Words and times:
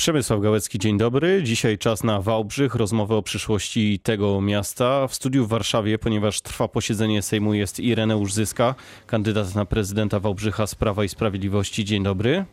Przemysław 0.00 0.40
Gałecki, 0.40 0.78
dzień 0.78 0.98
dobry. 0.98 1.42
Dzisiaj 1.42 1.78
czas 1.78 2.04
na 2.04 2.20
Wałbrzych, 2.20 2.74
rozmowę 2.74 3.16
o 3.16 3.22
przyszłości 3.22 3.98
tego 4.02 4.40
miasta. 4.40 5.06
W 5.06 5.14
studiu 5.14 5.46
w 5.46 5.48
Warszawie, 5.48 5.98
ponieważ 5.98 6.40
trwa 6.40 6.68
posiedzenie 6.68 7.22
Sejmu, 7.22 7.54
jest 7.54 7.80
Ireneusz 7.80 8.32
Zyska, 8.32 8.74
kandydat 9.06 9.54
na 9.54 9.64
prezydenta 9.64 10.20
Wałbrzycha 10.20 10.66
z 10.66 10.74
Prawa 10.74 11.04
i 11.04 11.08
Sprawiedliwości. 11.08 11.84
Dzień 11.84 12.02
dobry. 12.02 12.44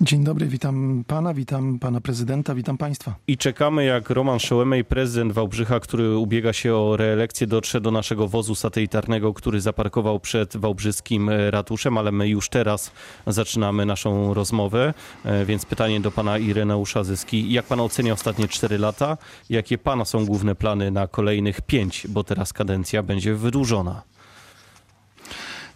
Dzień 0.00 0.24
dobry, 0.24 0.46
witam 0.46 1.04
pana, 1.06 1.34
witam 1.34 1.78
pana 1.78 2.00
prezydenta, 2.00 2.54
witam 2.54 2.78
państwa. 2.78 3.14
I 3.26 3.36
czekamy, 3.36 3.84
jak 3.84 4.10
Roman 4.10 4.38
Szołemej, 4.38 4.84
prezydent 4.84 5.32
Wałbrzycha, 5.32 5.80
który 5.80 6.16
ubiega 6.16 6.52
się 6.52 6.74
o 6.74 6.96
reelekcję, 6.96 7.46
dotrze 7.46 7.80
do 7.80 7.90
naszego 7.90 8.28
wozu 8.28 8.54
satelitarnego, 8.54 9.34
który 9.34 9.60
zaparkował 9.60 10.20
przed 10.20 10.56
wałbrzyskim 10.56 11.30
ratuszem, 11.50 11.98
ale 11.98 12.12
my 12.12 12.28
już 12.28 12.48
teraz 12.48 12.92
zaczynamy 13.26 13.86
naszą 13.86 14.34
rozmowę. 14.34 14.94
E, 15.24 15.44
więc 15.44 15.66
pytanie 15.66 16.00
do 16.00 16.10
pana 16.10 16.38
Ireneusza 16.38 17.04
Zyski. 17.04 17.52
Jak 17.52 17.66
pan 17.66 17.80
ocenia 17.80 18.12
ostatnie 18.12 18.48
cztery 18.48 18.78
lata? 18.78 19.16
Jakie 19.50 19.78
pana 19.78 20.04
są 20.04 20.26
główne 20.26 20.54
plany 20.54 20.90
na 20.90 21.06
kolejnych 21.06 21.60
pięć, 21.60 22.06
bo 22.08 22.24
teraz 22.24 22.52
kadencja 22.52 23.02
będzie 23.02 23.34
wydłużona? 23.34 24.02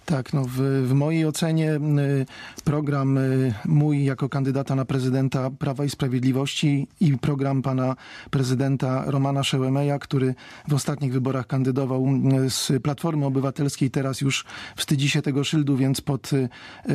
Tak, 0.06 0.32
no 0.32 0.44
w, 0.44 0.56
w, 0.88 0.92
mojej 0.92 1.26
ocenie 1.26 1.80
program 2.64 3.18
mój 3.64 4.04
jako 4.04 4.28
kandydata 4.28 4.74
na 4.74 4.84
prezydenta 4.84 5.50
Prawa 5.50 5.84
i 5.84 5.90
Sprawiedliwości 5.90 6.88
i 7.00 7.18
program 7.18 7.62
pana 7.62 7.96
prezydenta 8.30 9.04
Romana 9.06 9.44
Szełemeja, 9.44 9.98
który 9.98 10.34
w 10.68 10.74
ostatnich 10.74 11.12
wyborach 11.12 11.46
kandydował 11.46 12.06
z 12.48 12.72
Platformy 12.82 13.26
Obywatelskiej, 13.26 13.90
teraz 13.90 14.20
już 14.20 14.44
wstydzi 14.76 15.08
się 15.08 15.22
tego 15.22 15.44
szyldu, 15.44 15.76
więc 15.76 16.00
pod 16.00 16.30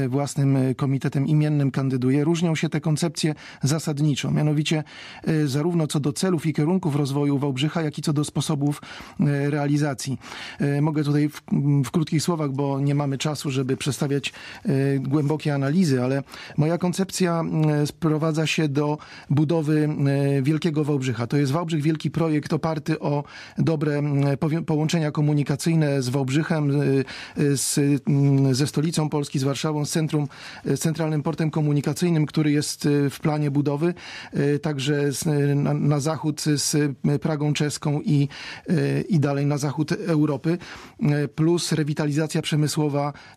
własnym 0.08 0.58
komitetem 0.76 1.28
imiennym 1.28 1.72
kandyduje. 1.72 2.24
Różnią 2.24 2.56
się 2.56 2.70
te 2.70 2.82
koncepcje 2.82 3.36
zasadniczo, 3.64 4.32
mianowicie 4.32 4.84
zarówno 5.46 5.88
co 5.88 6.00
do 6.00 6.14
celów 6.14 6.46
i 6.46 6.54
kierunków 6.54 6.96
rozwoju 6.96 7.38
Wałbrzycha, 7.38 7.82
jak 7.82 7.98
i 7.98 8.02
co 8.02 8.14
do 8.14 8.24
sposobów 8.24 8.82
realizacji. 9.50 10.18
Mogę 10.82 11.04
tutaj 11.04 11.30
w, 11.30 11.42
w 11.86 11.92
krótkich 11.92 12.22
słowach, 12.22 12.52
bo 12.52 12.80
nie 12.80 12.96
mamy 12.98 13.18
czasu, 13.18 13.52
żeby 13.52 13.78
przedstawiać 13.78 14.34
e, 14.66 15.00
głębokie 15.00 15.54
analizy, 15.54 16.04
ale 16.04 16.24
moja 16.58 16.78
koncepcja 16.78 17.44
e, 17.82 17.88
sprowadza 17.88 18.48
się 18.48 18.68
do 18.68 18.98
budowy 19.30 19.90
e, 20.38 20.42
Wielkiego 20.42 20.84
Wałbrzycha. 20.84 21.28
To 21.28 21.38
jest 21.38 21.52
Wałbrzych 21.52 21.82
wielki 21.82 22.12
projekt 22.12 22.54
oparty 22.54 23.00
o 23.00 23.24
dobre 23.58 24.02
połączenia 24.66 25.12
komunikacyjne 25.12 26.02
z 26.02 26.10
Wałbrzychem, 26.10 26.82
z, 27.38 27.80
ze 28.52 28.68
stolicą 28.68 29.10
Polski, 29.10 29.40
z 29.40 29.44
Warszawą, 29.44 29.86
z 29.86 29.92
centrum, 29.92 30.28
z 30.66 30.80
centralnym 30.80 31.24
portem 31.24 31.52
komunikacyjnym, 31.52 32.26
który 32.26 32.52
jest 32.52 32.88
w 33.10 33.20
planie 33.20 33.52
budowy, 33.52 33.94
także 34.62 35.12
z, 35.12 35.26
na, 35.56 35.74
na, 35.74 36.00
zachód 36.00 36.42
z 36.42 36.96
Pragą 37.22 37.54
czeską 37.54 38.02
i, 38.02 38.28
i 39.10 39.20
dalej 39.20 39.46
na 39.46 39.58
zachód 39.58 39.92
Europy, 39.92 40.58
plus 41.36 41.72
rewitalizacja 41.72 42.42
przemysłowa 42.42 42.87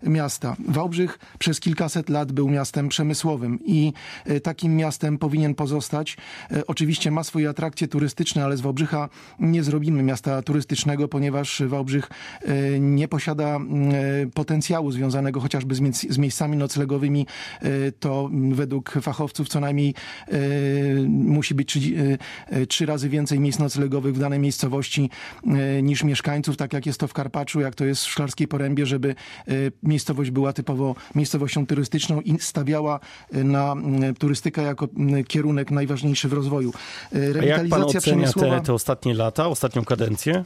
miasta. 0.03 0.57
Wałbrzych 0.69 1.19
przez 1.39 1.61
kilkaset 1.61 2.09
lat 2.09 2.33
był 2.33 2.49
miastem 2.49 2.89
przemysłowym 2.89 3.59
i 3.65 3.93
e, 4.27 4.41
takim 4.41 4.77
miastem 4.77 5.19
powinien 5.19 5.55
pozostać. 5.55 6.17
E, 6.51 6.67
oczywiście 6.67 7.11
ma 7.11 7.25
swoje 7.25 7.49
atrakcje 7.49 7.89
turystyczne, 7.89 8.45
ale 8.45 8.57
z 8.57 8.61
Wałbrzycha 8.61 9.09
nie 9.39 9.63
zrobimy 9.63 10.03
miasta 10.03 10.43
turystycznego, 10.43 11.09
ponieważ 11.09 11.63
Wałbrzych 11.67 12.11
e, 12.43 12.81
nie 12.81 13.09
posiada 13.09 13.61
potencjału 14.35 14.93
związanego 14.93 15.41
chociażby 15.41 15.75
z 16.09 16.19
miejscami 16.19 16.57
noclegowymi. 16.57 17.27
To 18.01 18.31
według 18.53 18.91
fachowców 19.03 19.49
co 19.49 19.61
najmniej 19.61 19.95
musi 21.09 21.55
być 21.55 21.69
trzy, 21.69 22.19
trzy 22.69 22.87
razy 22.87 23.09
więcej 23.09 23.41
miejsc 23.41 23.59
noclegowych 23.59 24.15
w 24.15 24.19
danej 24.19 24.39
miejscowości 24.39 25.11
niż 25.83 26.05
mieszkańców, 26.05 26.57
tak 26.57 26.73
jak 26.73 26.87
jest 26.87 27.01
to 27.01 27.09
w 27.09 27.13
Karpaczu, 27.13 27.61
jak 27.61 27.75
to 27.75 27.85
jest 27.85 28.05
w 28.05 28.11
Szklarskiej 28.11 28.49
Porębie, 28.49 28.87
żeby 28.87 29.15
miejscowość 29.83 30.31
była 30.31 30.53
typowo 30.53 30.95
miejscowością 31.15 31.67
turystyczną 31.67 32.21
i 32.21 32.39
stawiała 32.39 33.01
y, 33.35 33.45
na 33.45 33.75
y, 34.11 34.15
turystykę 34.15 34.63
jako 34.63 34.89
kierunek 35.29 35.71
najważniejszy 35.71 36.29
w 36.29 36.33
rozwoju. 36.33 36.73
Rewitalizacja 37.13 37.55
A 37.55 37.59
jak 37.59 37.69
pan 37.69 37.83
ocenia 37.83 38.33
te, 38.33 38.61
te 38.61 38.75
ostatnie 38.75 39.15
lata, 39.15 39.49
ostatnią 39.49 39.85
kadencję? 39.85 40.45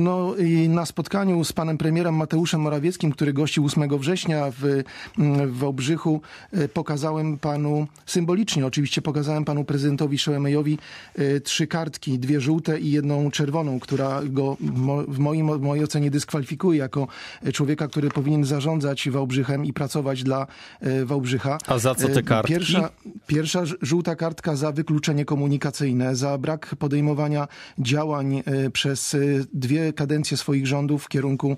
No 0.00 0.34
i 0.36 0.68
na 0.68 0.86
spotkaniu 0.86 1.44
z 1.44 1.52
panem 1.52 1.78
premierem 1.78 2.14
Mateuszem 2.14 2.60
Morawieckim, 2.60 3.12
który 3.12 3.32
gościł 3.32 3.64
8 3.64 3.98
września 3.98 4.50
w, 4.50 4.82
w 5.46 5.58
Wałbrzychu, 5.58 6.20
e, 6.52 6.68
pokazałem 6.68 7.38
panu, 7.38 7.86
symbolicznie 8.06 8.66
oczywiście 8.66 9.02
pokazałem 9.02 9.44
panu 9.44 9.64
prezydentowi 9.64 10.18
Szoemejowi 10.18 10.78
e, 11.14 11.40
trzy 11.40 11.66
kartki, 11.66 12.18
dwie 12.18 12.40
żółte 12.40 12.80
i 12.80 12.90
jedną 12.90 13.30
czerwoną, 13.30 13.80
która 13.80 14.20
go 14.24 14.56
w, 15.08 15.18
moim, 15.18 15.58
w 15.58 15.60
mojej 15.60 15.84
ocenie 15.84 16.10
dyskwalifikuje 16.10 16.78
jako 16.78 17.06
człowieka, 17.52 17.88
który 17.88 18.08
powinien 18.08 18.44
zarządzać 18.44 19.10
Wałbrzychem 19.10 19.64
i 19.64 19.72
pracować 19.72 20.22
dla 20.22 20.46
e, 20.80 21.04
Wałbrzycha. 21.04 21.58
A 21.66 21.78
za 21.78 21.94
co 21.94 22.08
te 22.08 22.22
kartki? 22.22 22.52
Pierwsza, 22.52 22.90
pierwsza 23.26 23.62
żółta 23.82 24.16
kartka 24.16 24.56
za 24.56 24.72
wykluczenie 24.72 25.24
komunikacyjne, 25.24 26.16
za 26.16 26.38
brak 26.38 26.76
podejmowania 26.78 27.48
działań 27.78 28.42
przez 28.72 29.16
dwie 29.52 29.83
kadencję 29.92 30.36
swoich 30.36 30.66
rządów 30.66 31.04
w 31.04 31.08
kierunku 31.08 31.56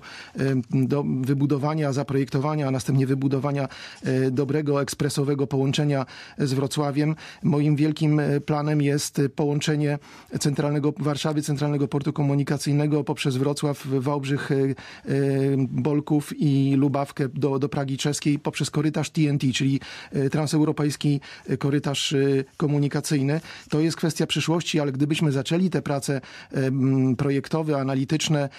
do 0.71 1.05
wybudowania, 1.21 1.93
zaprojektowania, 1.93 2.67
a 2.67 2.71
następnie 2.71 3.07
wybudowania 3.07 3.67
e, 4.03 4.31
dobrego 4.31 4.81
ekspresowego 4.81 5.47
połączenia 5.47 6.05
z 6.37 6.53
Wrocławiem. 6.53 7.15
Moim 7.43 7.75
wielkim 7.75 8.19
e, 8.19 8.41
planem 8.41 8.81
jest 8.81 9.21
połączenie 9.35 9.99
centralnego 10.39 10.93
Warszawy, 10.99 11.41
centralnego 11.41 11.87
portu 11.87 12.13
komunikacyjnego 12.13 13.03
poprzez 13.03 13.37
Wrocław, 13.37 13.87
Wałbrzych, 13.87 14.51
e, 14.51 14.55
Bolków 15.57 16.33
i 16.37 16.75
Lubawkę 16.77 17.29
do, 17.29 17.59
do 17.59 17.69
Pragi 17.69 17.97
Czeskiej 17.97 18.39
poprzez 18.39 18.69
korytarz 18.69 19.09
TNT, 19.09 19.53
czyli 19.53 19.79
transeuropejski 20.31 21.21
korytarz 21.59 22.15
komunikacyjny. 22.57 23.41
To 23.69 23.79
jest 23.79 23.97
kwestia 23.97 24.27
przyszłości, 24.27 24.79
ale 24.79 24.91
gdybyśmy 24.91 25.31
zaczęli 25.31 25.69
te 25.69 25.81
prace 25.81 26.21
projektowe, 27.17 27.77
analityczne, 27.77 28.16
e, 28.21 28.49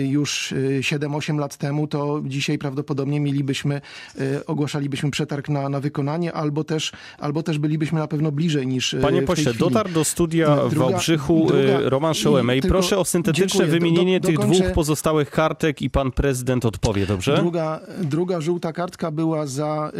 już 0.00 0.54
7-8 0.80 1.34
e, 1.36 1.40
lat 1.40 1.56
temu, 1.56 1.86
to 1.86 2.22
dzisiaj 2.24 2.58
prawdopodobnie 2.58 3.20
mielibyśmy, 3.20 3.80
e, 4.18 4.46
ogłaszalibyśmy 4.46 5.10
przetarg 5.10 5.48
na, 5.48 5.68
na 5.68 5.80
wykonanie, 5.80 6.32
albo 6.32 6.64
też, 6.64 6.92
albo 7.18 7.42
też 7.42 7.58
bylibyśmy 7.58 7.98
na 7.98 8.06
pewno 8.06 8.32
bliżej 8.32 8.66
niż 8.66 8.96
Panie 9.02 9.22
pośle, 9.22 9.54
dotarł 9.54 9.90
do 9.90 10.04
studia 10.04 10.56
w 10.56 10.74
Wałbrzychu 10.74 11.46
druga, 11.48 11.80
Roman 11.80 12.14
Szołemej. 12.14 12.62
Proszę 12.62 12.98
o 12.98 13.04
syntetyczne 13.04 13.46
dziękuję. 13.46 13.80
wymienienie 13.80 14.20
do, 14.20 14.22
do, 14.22 14.28
tych 14.28 14.36
dokończę. 14.36 14.62
dwóch 14.62 14.74
pozostałych 14.74 15.30
kartek 15.30 15.82
i 15.82 15.90
pan 15.90 16.12
prezydent 16.12 16.64
odpowie, 16.64 17.06
dobrze? 17.06 17.36
Druga, 17.36 17.80
druga 17.98 18.40
żółta 18.40 18.72
kartka 18.72 19.10
była 19.10 19.46
za 19.46 19.92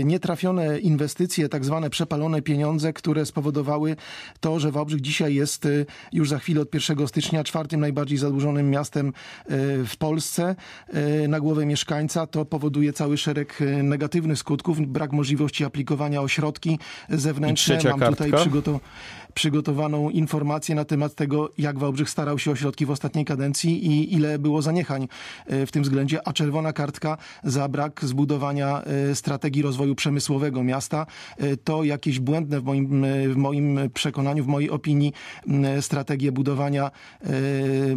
y, 0.00 0.04
nietrafione 0.04 0.78
inwestycje, 0.78 1.48
tak 1.48 1.64
zwane 1.64 1.90
przepalone 1.90 2.42
pieniądze, 2.42 2.92
które 2.92 3.26
spowodowały 3.26 3.96
to, 4.40 4.60
że 4.60 4.72
Wałbrzych 4.72 5.00
dzisiaj 5.00 5.34
jest 5.34 5.66
y, 5.66 5.86
już 6.12 6.28
za 6.28 6.38
chwilę 6.38 6.60
od 6.60 6.74
1 6.74 7.08
stycznia 7.08 7.44
czwartym 7.44 7.80
najbardziej 7.80 8.18
zadłużonym 8.26 8.70
miastem 8.70 9.08
e, 9.08 9.12
w 9.84 9.96
Polsce 9.98 10.56
e, 10.88 11.28
na 11.28 11.40
głowę 11.40 11.66
mieszkańca, 11.66 12.26
to 12.26 12.44
powoduje 12.44 12.92
cały 12.92 13.16
szereg 13.18 13.62
e, 13.62 13.82
negatywnych 13.82 14.38
skutków. 14.38 14.80
Brak 14.80 15.12
możliwości 15.12 15.64
aplikowania 15.64 16.22
o 16.22 16.28
środki 16.28 16.78
zewnętrzne. 17.08 17.78
Mam 17.84 18.00
kartka? 18.00 18.10
tutaj 18.10 18.32
przygotowane 18.32 18.80
przygotowaną 19.34 20.10
informację 20.10 20.74
na 20.74 20.84
temat 20.84 21.14
tego, 21.14 21.50
jak 21.58 21.78
Wałbrzych 21.78 22.10
starał 22.10 22.38
się 22.38 22.50
o 22.50 22.56
środki 22.56 22.86
w 22.86 22.90
ostatniej 22.90 23.24
kadencji 23.24 23.86
i 23.86 24.14
ile 24.14 24.38
było 24.38 24.62
zaniechań 24.62 25.08
w 25.46 25.68
tym 25.70 25.82
względzie, 25.82 26.28
a 26.28 26.32
czerwona 26.32 26.72
kartka 26.72 27.18
za 27.44 27.68
brak 27.68 28.04
zbudowania 28.04 28.82
strategii 29.14 29.62
rozwoju 29.62 29.94
przemysłowego 29.94 30.64
miasta. 30.64 31.06
To 31.64 31.84
jakieś 31.84 32.20
błędne 32.20 32.60
w 32.60 32.64
moim, 32.64 33.04
w 33.28 33.36
moim 33.36 33.80
przekonaniu, 33.94 34.44
w 34.44 34.46
mojej 34.46 34.70
opinii 34.70 35.12
strategie 35.80 36.32
budowania 36.32 36.90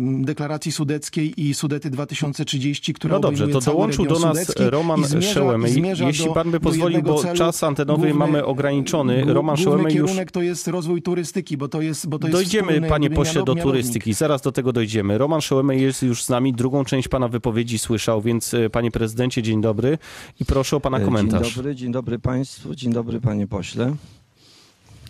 deklaracji 0.09 0.71
sudeckiej 0.71 1.41
i 1.47 1.53
Sudety 1.53 1.89
2030, 1.89 2.93
która 2.93 3.13
No 3.13 3.19
dobrze, 3.19 3.47
to 3.47 3.61
dołączył 3.61 4.05
do 4.05 4.19
nas 4.19 4.55
Roman 4.57 5.21
Szełemy. 5.21 5.69
Jeśli 6.07 6.33
pan 6.33 6.51
by 6.51 6.59
pozwolił, 6.59 7.01
bo 7.01 7.21
celu, 7.21 7.37
czas 7.37 7.63
antenowy 7.63 8.07
główny, 8.07 8.19
mamy 8.19 8.45
ograniczony. 8.45 9.33
Roman 9.33 9.57
Szełemy 9.57 9.83
już... 9.83 9.93
kierunek 9.93 10.31
to 10.31 10.41
jest 10.41 10.67
rozwój 10.67 11.01
turystyki 11.01 11.57
bo 11.57 11.67
to 11.67 11.81
jest. 11.81 12.07
Bo 12.07 12.19
to 12.19 12.27
dojdziemy, 12.27 12.67
jest 12.67 12.73
wspólny, 12.73 12.89
panie 12.89 13.09
pośle, 13.09 13.43
do 13.43 13.55
turystyki. 13.55 14.13
Zaraz 14.13 14.41
do 14.41 14.51
tego 14.51 14.73
dojdziemy. 14.73 15.17
Roman 15.17 15.41
Szołemej 15.41 15.81
jest 15.81 16.03
już 16.03 16.23
z 16.23 16.29
nami. 16.29 16.53
Drugą 16.53 16.85
część 16.85 17.07
pana 17.07 17.27
wypowiedzi 17.27 17.79
słyszał, 17.79 18.21
więc 18.21 18.53
e, 18.53 18.69
panie 18.69 18.91
prezydencie, 18.91 19.43
dzień 19.43 19.61
dobry 19.61 19.97
i 20.39 20.45
proszę 20.45 20.75
o 20.75 20.79
pana 20.79 20.97
e, 20.97 21.05
komentarz. 21.05 21.47
Dzień 21.47 21.55
dobry, 21.55 21.75
dzień 21.75 21.91
dobry 21.91 22.19
państwu, 22.19 22.75
dzień 22.75 22.93
dobry 22.93 23.21
panie 23.21 23.47
pośle. 23.47 23.95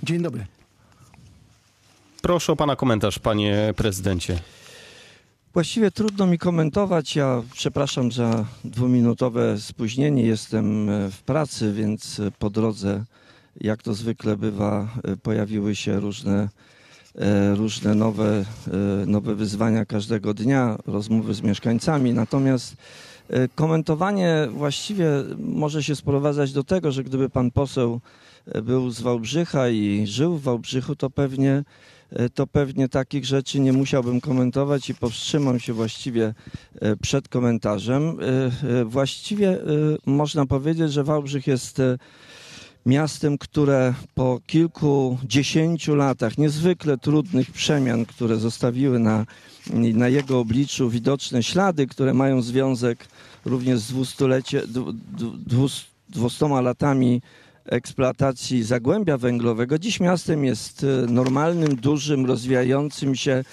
Dzień 0.03 0.21
dobry. 0.21 0.45
Proszę 2.21 2.51
o 2.53 2.55
pana 2.55 2.75
komentarz, 2.75 3.19
panie 3.19 3.73
prezydencie. 3.75 4.39
Właściwie 5.59 5.91
trudno 5.91 6.27
mi 6.27 6.37
komentować. 6.37 7.15
Ja 7.15 7.43
przepraszam 7.53 8.11
za 8.11 8.45
dwuminutowe 8.63 9.57
spóźnienie. 9.57 10.23
Jestem 10.23 10.89
e, 10.89 11.11
w 11.11 11.21
pracy, 11.21 11.73
więc 11.73 12.21
po 12.39 12.49
drodze 12.49 13.03
jak 13.61 13.83
to 13.83 13.93
zwykle 13.93 14.37
bywa, 14.37 14.87
e, 15.03 15.17
pojawiły 15.17 15.75
się 15.75 15.99
różne, 15.99 16.49
e, 17.15 17.55
różne 17.55 17.95
nowe, 17.95 18.45
e, 19.03 19.05
nowe 19.05 19.35
wyzwania 19.35 19.85
każdego 19.85 20.33
dnia, 20.33 20.77
rozmowy 20.85 21.33
z 21.33 21.41
mieszkańcami. 21.41 22.13
Natomiast 22.13 22.75
e, 23.29 23.47
komentowanie 23.47 24.47
właściwie 24.51 25.07
może 25.37 25.83
się 25.83 25.95
sprowadzać 25.95 26.53
do 26.53 26.63
tego, 26.63 26.91
że 26.91 27.03
gdyby 27.03 27.29
pan 27.29 27.51
poseł 27.51 27.99
e, 28.45 28.61
był 28.61 28.89
z 28.89 29.01
Wałbrzycha 29.01 29.69
i 29.69 30.07
żył 30.07 30.37
w 30.37 30.43
Wałbrzychu, 30.43 30.95
to 30.95 31.09
pewnie 31.09 31.51
e, 31.51 31.63
to 32.33 32.47
pewnie 32.47 32.89
takich 32.89 33.25
rzeczy 33.25 33.59
nie 33.59 33.73
musiałbym 33.73 34.21
komentować 34.21 34.89
i 34.89 34.95
powstrzymam 34.95 35.59
się 35.59 35.73
właściwie 35.73 36.33
e, 36.81 36.95
przed 36.95 37.27
komentarzem. 37.27 38.03
E, 38.03 38.79
e, 38.79 38.85
Właściwie 38.85 39.49
e, 39.51 39.63
można 40.05 40.45
powiedzieć, 40.45 40.93
że 40.93 41.03
Wałbrzych 41.03 41.47
jest 41.47 41.79
e, 41.79 41.97
miastem, 42.85 43.37
które 43.37 43.93
po 44.15 44.39
kilkudziesięciu 44.47 45.95
latach 45.95 46.37
niezwykle 46.37 46.97
trudnych 46.97 47.51
przemian, 47.51 48.05
które 48.05 48.35
zostawiły 48.37 48.99
na, 48.99 49.25
na 49.73 50.07
jego 50.07 50.39
obliczu 50.39 50.89
widoczne 50.89 51.43
ślady, 51.43 51.87
które 51.87 52.13
mają 52.13 52.41
związek 52.41 53.07
również 53.45 53.79
z 53.79 53.87
dwustulecie, 53.87 54.61
dwu- 54.67 54.93
dwu- 54.93 55.37
dwus- 55.47 55.85
dwustoma 56.09 56.61
latami 56.61 57.21
eksploatacji 57.65 58.63
zagłębia 58.63 59.17
węglowego. 59.17 59.79
Dziś 59.79 59.99
miastem 59.99 60.45
jest 60.45 60.83
e, 60.83 61.11
normalnym, 61.11 61.75
dużym, 61.75 62.25
rozwijającym 62.25 63.15
się. 63.15 63.43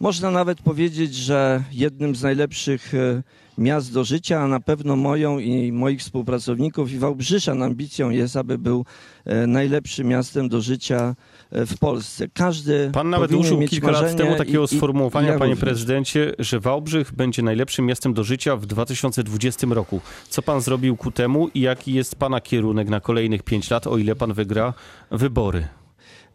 Można 0.00 0.30
nawet 0.30 0.62
powiedzieć, 0.62 1.14
że 1.14 1.64
jednym 1.72 2.16
z 2.16 2.22
najlepszych 2.22 2.94
e, 2.94 3.22
miast 3.58 3.92
do 3.92 4.04
życia, 4.04 4.40
a 4.40 4.48
na 4.48 4.60
pewno 4.60 4.96
moją 4.96 5.38
i 5.38 5.72
moich 5.72 6.00
współpracowników 6.00 6.92
i 6.92 6.98
Wałbrzysza 6.98 7.52
ambicją 7.52 8.10
jest, 8.10 8.36
aby 8.36 8.58
był 8.58 8.84
e, 9.24 9.46
najlepszym 9.46 10.06
miastem 10.06 10.48
do 10.48 10.60
życia 10.60 11.14
e, 11.50 11.66
w 11.66 11.78
Polsce. 11.78 12.28
Każdy 12.34 12.90
Pan 12.92 13.10
nawet 13.10 13.32
użył 13.32 13.58
kilka 13.60 13.90
lat 13.90 14.16
temu 14.16 14.36
takiego 14.36 14.64
i- 14.64 14.68
sformułowania, 14.68 15.28
i 15.28 15.32
ja 15.32 15.38
panie 15.38 15.50
również. 15.54 15.68
prezydencie, 15.68 16.32
że 16.38 16.60
Wałbrzych 16.60 17.12
będzie 17.14 17.42
najlepszym 17.42 17.86
miastem 17.86 18.14
do 18.14 18.24
życia 18.24 18.56
w 18.56 18.66
2020 18.66 19.66
roku. 19.70 20.00
Co 20.28 20.42
pan 20.42 20.60
zrobił 20.60 20.96
ku 20.96 21.10
temu 21.10 21.48
i 21.54 21.60
jaki 21.60 21.94
jest 21.94 22.16
pana 22.16 22.40
kierunek 22.40 22.88
na 22.88 23.00
kolejnych 23.00 23.42
pięć 23.42 23.70
lat, 23.70 23.86
o 23.86 23.98
ile 23.98 24.16
pan 24.16 24.32
wygra 24.32 24.74
wybory? 25.10 25.66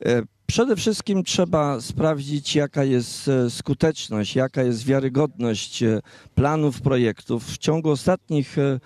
E, 0.05 0.21
Przede 0.51 0.75
wszystkim 0.75 1.23
trzeba 1.23 1.81
sprawdzić, 1.81 2.55
jaka 2.55 2.83
jest 2.83 3.27
e, 3.27 3.49
skuteczność, 3.49 4.35
jaka 4.35 4.63
jest 4.63 4.85
wiarygodność 4.85 5.83
e, 5.83 6.01
planów, 6.35 6.81
projektów. 6.81 7.45
W 7.45 7.57
ciągu 7.57 7.89
ostatnich 7.89 8.57
e, 8.57 8.79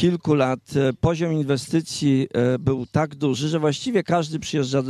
kilku 0.00 0.34
lat 0.34 0.60
e, 0.76 0.92
poziom 0.92 1.32
inwestycji 1.32 2.28
e, 2.32 2.58
był 2.58 2.86
tak 2.86 3.14
duży, 3.14 3.48
że 3.48 3.58
właściwie 3.58 4.02
każdy 4.02 4.38
przyjeżdża, 4.38 4.82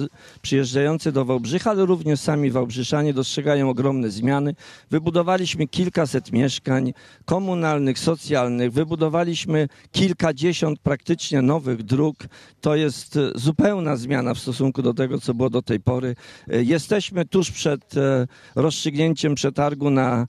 przyjeżdżający 0.43 1.13
do 1.13 1.25
Wałbrzycha, 1.25 1.71
ale 1.71 1.87
również 1.87 2.21
sami 2.21 2.51
Wałbrzyszanie 2.51 3.15
dostrzegają 3.15 3.71
ogromne 3.71 4.11
zmiany. 4.11 4.55
Wybudowaliśmy 4.91 5.67
kilkaset 5.67 6.33
mieszkań 6.33 6.93
komunalnych, 7.25 7.99
socjalnych, 7.99 8.73
wybudowaliśmy 8.73 9.69
kilkadziesiąt 9.93 10.79
praktycznie 10.79 11.43
nowych 11.43 11.83
dróg. 11.83 12.17
To 12.61 12.77
jest 12.77 13.17
e, 13.17 13.31
zupełna 13.35 13.97
zmiana 13.97 14.35
w 14.35 14.39
stosunku 14.39 14.83
do 14.83 14.95
tego, 14.95 15.21
co 15.21 15.35
było 15.35 15.51
do 15.51 15.63
tej 15.63 15.81
pory. 15.81 16.17
Jesteśmy 16.49 17.25
tuż 17.25 17.51
przed 17.51 17.95
rozstrzygnięciem 18.55 19.35
przetargu 19.35 19.91
na 19.91 20.27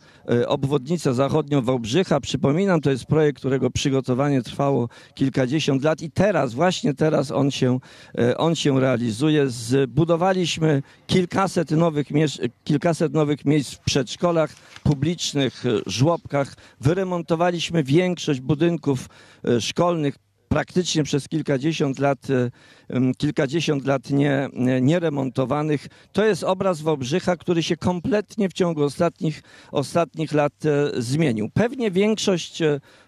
obwodnicę 0.47 1.13
zachodnią 1.13 1.61
Wałbrzycha. 1.61 2.19
Przypominam, 2.19 2.81
to 2.81 2.91
jest 2.91 3.05
projekt, 3.05 3.39
którego 3.39 3.71
przygotowanie 3.71 4.41
trwało 4.41 4.70
kilkadziesiąt 5.13 5.83
lat 5.83 6.01
i 6.01 6.11
teraz, 6.11 6.53
właśnie 6.53 6.93
teraz 6.93 7.31
on 7.31 7.51
się, 7.51 7.79
e, 8.17 8.37
on 8.37 8.55
się 8.55 8.79
realizuje. 8.79 9.49
Zbudowaliśmy 9.49 10.81
kilkaset 11.07 11.71
nowych, 11.71 12.11
miesz- 12.11 12.49
kilkaset 12.63 13.13
nowych 13.13 13.45
miejsc 13.45 13.73
w 13.73 13.79
przedszkolach 13.79 14.51
publicznych, 14.83 15.65
e, 15.65 15.69
żłobkach. 15.85 16.55
Wyremontowaliśmy 16.81 17.83
większość 17.83 18.39
budynków 18.39 19.09
e, 19.47 19.61
szkolnych 19.61 20.15
praktycznie 20.47 21.03
przez 21.03 21.27
kilkadziesiąt 21.27 21.99
lat, 21.99 22.27
kilkadziesiąt 23.17 23.85
lat 23.85 24.09
nie, 24.09 24.49
nie- 24.53 24.81
nieremontowanych. 24.81 25.87
To 26.11 26.25
jest 26.25 26.43
obraz 26.43 26.81
Wałbrzycha, 26.81 27.35
który 27.35 27.63
się 27.63 27.77
kompletnie 27.77 28.49
w 28.49 28.53
ciągu 28.53 28.83
ostatnich, 28.83 29.43
ostatnich 29.71 30.31
lat 30.33 30.53
zmienił. 30.97 31.49
Pewnie 31.53 31.91
większość 31.91 32.61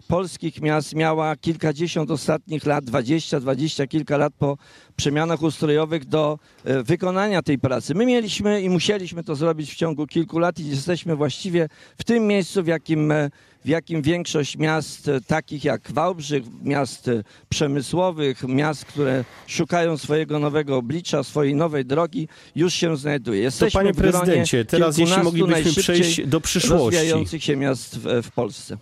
polskich 0.07 0.61
miast 0.61 0.95
miała 0.95 1.35
kilkadziesiąt 1.35 2.11
ostatnich 2.11 2.65
lat, 2.65 2.85
dwadzieścia, 2.85 3.39
dwadzieścia 3.39 3.87
kilka 3.87 4.17
lat 4.17 4.33
po 4.39 4.57
przemianach 4.95 5.41
ustrojowych 5.41 6.05
do 6.05 6.39
e, 6.63 6.83
wykonania 6.83 7.41
tej 7.41 7.59
pracy. 7.59 7.95
My 7.95 8.05
mieliśmy 8.05 8.61
i 8.61 8.69
musieliśmy 8.69 9.23
to 9.23 9.35
zrobić 9.35 9.73
w 9.73 9.75
ciągu 9.75 10.07
kilku 10.07 10.39
lat 10.39 10.59
i 10.59 10.67
jesteśmy 10.67 11.15
właściwie 11.15 11.69
w 11.97 12.03
tym 12.03 12.27
miejscu, 12.27 12.63
w 12.63 12.67
jakim 12.67 13.11
e, 13.11 13.29
w 13.65 13.67
jakim 13.67 14.01
większość 14.01 14.57
miast 14.57 15.07
e, 15.07 15.21
takich 15.21 15.63
jak 15.63 15.91
Wałbrzych, 15.91 16.43
miast 16.63 17.09
przemysłowych, 17.49 18.43
miast, 18.47 18.85
które 18.85 19.25
szukają 19.47 19.97
swojego 19.97 20.39
nowego 20.39 20.77
oblicza, 20.77 21.23
swojej 21.23 21.55
nowej 21.55 21.85
drogi, 21.85 22.27
już 22.55 22.73
się 22.73 22.97
znajduje. 22.97 23.41
To 23.41 23.43
Jesteśmy 23.43 23.79
panie 23.79 23.93
w 23.93 23.95
gronie 23.95 24.11
prezydencie, 24.11 24.65
teraz 24.65 24.97
jeśli 24.97 25.23
moglibyśmy 25.23 25.83
przejść 25.83 26.27
do 26.27 26.41
przyszłości. 26.41 26.83
rozwijających 26.83 27.43
się 27.43 27.55
miast 27.55 27.99
w, 27.99 28.21
w 28.23 28.31
Polsce. 28.31 28.77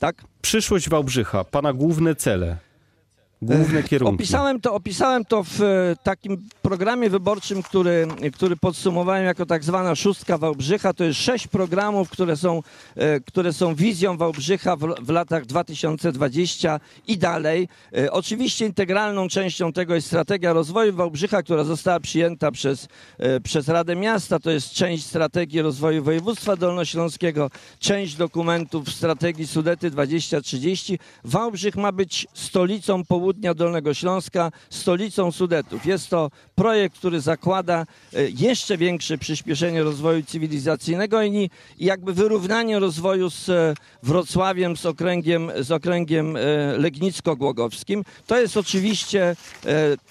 Tak? 0.00 0.24
Przyszłość 0.42 0.88
Wałbrzycha, 0.88 1.44
pana 1.44 1.72
główne 1.72 2.14
cele, 2.14 2.56
główne 3.42 3.82
kierunki. 3.82 4.14
Opisałem 4.14 4.60
to, 4.60 4.74
opisałem 4.74 5.24
to 5.24 5.44
w 5.44 5.62
e, 5.62 5.96
takim 6.02 6.48
programie 6.62 7.10
wyborczym, 7.10 7.62
który, 7.62 8.06
który 8.32 8.56
podsumowałem 8.56 9.24
jako 9.24 9.46
tak 9.46 9.64
zwana 9.64 9.94
szóstka 9.94 10.38
Wałbrzycha. 10.38 10.92
To 10.92 11.04
jest 11.04 11.20
sześć 11.20 11.46
programów, 11.46 12.10
które 12.10 12.36
są, 12.36 12.62
e, 12.96 13.20
które 13.20 13.52
są 13.52 13.74
wizją 13.74 14.16
Wałbrzycha 14.16 14.76
w, 14.76 14.80
w 15.02 15.08
latach 15.08 15.46
2020 15.46 16.80
i 17.06 17.18
dalej. 17.18 17.68
E, 17.96 18.12
Oczywiście 18.12 18.66
integralną 18.66 19.28
częścią 19.28 19.72
tego 19.72 19.94
jest 19.94 20.06
strategia 20.06 20.52
rozwoju 20.52 20.94
Wałbrzycha, 20.94 21.42
która 21.42 21.64
została 21.64 22.00
przyjęta 22.00 22.50
przez, 22.50 22.88
przez 23.44 23.68
Radę 23.68 23.96
Miasta. 23.96 24.38
To 24.38 24.50
jest 24.50 24.70
część 24.70 25.06
strategii 25.06 25.62
rozwoju 25.62 26.04
województwa 26.04 26.56
dolnośląskiego, 26.56 27.50
część 27.78 28.14
dokumentów 28.14 28.92
strategii 28.92 29.46
Sudety 29.46 29.90
2030. 29.90 30.98
Wałbrzych 31.24 31.76
ma 31.76 31.92
być 31.92 32.26
stolicą 32.34 33.04
południa 33.04 33.29
Dolnego 33.32 33.94
Śląska, 33.94 34.50
stolicą 34.70 35.32
Sudetów. 35.32 35.86
Jest 35.86 36.08
to 36.08 36.30
projekt, 36.54 36.98
który 36.98 37.20
zakłada 37.20 37.86
e, 38.14 38.30
jeszcze 38.30 38.76
większe 38.76 39.18
przyspieszenie 39.18 39.82
rozwoju 39.82 40.22
cywilizacyjnego 40.22 41.22
i 41.22 41.50
jakby 41.78 42.14
wyrównanie 42.14 42.78
rozwoju 42.78 43.30
z 43.30 43.48
e, 43.48 43.74
Wrocławiem, 44.02 44.76
z 44.76 44.86
okręgiem, 44.86 45.50
z 45.60 45.70
okręgiem 45.70 46.36
e, 46.36 46.40
legnicko-głogowskim. 46.78 48.02
To 48.26 48.40
jest 48.40 48.56
oczywiście 48.56 49.36